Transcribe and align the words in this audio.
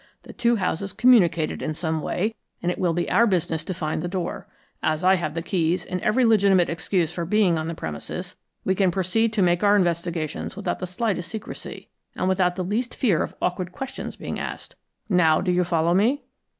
The 0.23 0.33
two 0.33 0.55
houses 0.55 0.93
communicated 0.93 1.61
in 1.61 1.75
some 1.75 2.01
way, 2.01 2.33
and 2.63 2.71
it 2.71 2.79
will 2.79 2.91
be 2.93 3.07
our 3.11 3.27
business 3.27 3.63
to 3.65 3.73
find 3.75 4.01
the 4.01 4.07
door. 4.07 4.47
As 4.81 5.03
I 5.03 5.13
have 5.13 5.35
the 5.35 5.43
keys 5.43 5.85
and 5.85 6.01
every 6.01 6.25
legitimate 6.25 6.69
excuse 6.69 7.11
for 7.13 7.23
being 7.23 7.55
on 7.55 7.67
the 7.67 7.75
premises, 7.75 8.35
we 8.65 8.73
can 8.73 8.89
proceed 8.89 9.31
to 9.33 9.43
make 9.43 9.63
our 9.63 9.75
investigations 9.75 10.55
without 10.55 10.79
the 10.79 10.87
slightest 10.87 11.29
secrecy, 11.29 11.89
and 12.15 12.27
without 12.27 12.55
the 12.55 12.63
least 12.63 12.95
fear 12.95 13.21
of 13.21 13.35
awkward 13.43 13.71
questions 13.71 14.15
being 14.15 14.39
asked. 14.39 14.75
Now 15.07 15.39
do 15.39 15.51
you 15.51 15.63
follow 15.63 15.93
me?" 15.93 16.23